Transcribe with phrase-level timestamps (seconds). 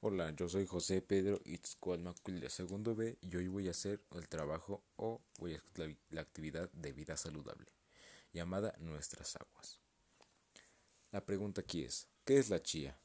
[0.00, 4.28] Hola, yo soy José Pedro Itzcualmacul de segundo B y hoy voy a hacer el
[4.28, 7.72] trabajo o voy a hacer la actividad de vida saludable,
[8.30, 9.80] llamada Nuestras Aguas.
[11.12, 13.00] La pregunta aquí es, ¿qué es la chía?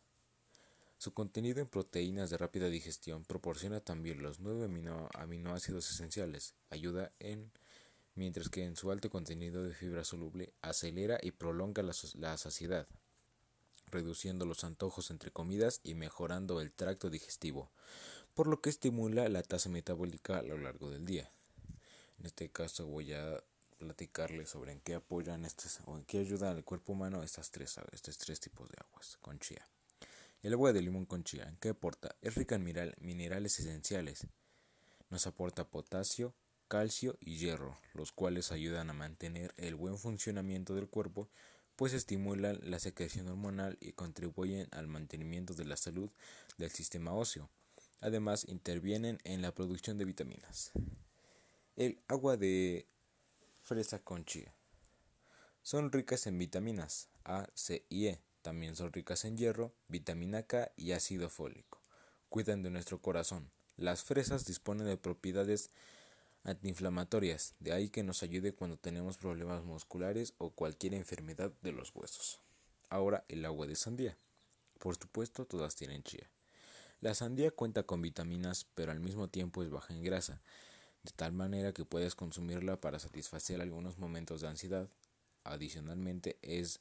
[0.97, 4.69] Su contenido en proteínas de rápida digestión proporciona también los nueve
[5.13, 7.53] aminoácidos esenciales, ayuda en
[8.15, 12.85] mientras que en su alto contenido de fibra soluble acelera y prolonga la saciedad,
[13.91, 17.71] reduciendo los antojos entre comidas y mejorando el tracto digestivo,
[18.33, 21.29] por lo que estimula la tasa metabólica a lo largo del día.
[22.19, 23.43] En este caso voy a
[23.77, 27.79] platicarles sobre en qué apoyan estas o en qué ayudan al cuerpo humano estas tres,
[27.91, 29.67] estos tres tipos de aguas con chía.
[30.43, 32.15] El agua de limón con chía, ¿en qué aporta?
[32.21, 34.25] Es rica en minerales esenciales.
[35.09, 36.33] Nos aporta potasio,
[36.67, 41.27] calcio y hierro, los cuales ayudan a mantener el buen funcionamiento del cuerpo
[41.81, 46.11] pues estimulan la secreción hormonal y contribuyen al mantenimiento de la salud
[46.59, 47.49] del sistema óseo.
[48.01, 50.73] Además, intervienen en la producción de vitaminas.
[51.75, 52.87] El agua de
[53.63, 54.53] fresa con chía.
[55.63, 58.21] Son ricas en vitaminas A, C y E.
[58.43, 61.81] También son ricas en hierro, vitamina K y ácido fólico.
[62.29, 63.49] Cuidan de nuestro corazón.
[63.75, 65.71] Las fresas disponen de propiedades
[66.43, 71.95] antiinflamatorias, de ahí que nos ayude cuando tenemos problemas musculares o cualquier enfermedad de los
[71.95, 72.39] huesos.
[72.89, 74.17] Ahora el agua de sandía.
[74.79, 76.29] Por supuesto, todas tienen chía.
[76.99, 80.41] La sandía cuenta con vitaminas, pero al mismo tiempo es baja en grasa,
[81.03, 84.89] de tal manera que puedes consumirla para satisfacer algunos momentos de ansiedad.
[85.43, 86.79] Adicionalmente es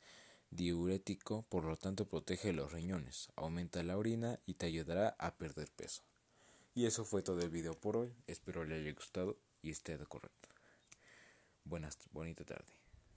[0.50, 5.70] diurético, por lo tanto protege los riñones, aumenta la orina y te ayudará a perder
[5.70, 6.02] peso.
[6.74, 10.06] Y eso fue todo el video por hoy, espero le haya gustado y esté de
[10.06, 10.48] correcto.
[11.64, 12.80] Buenas, bonita tarde.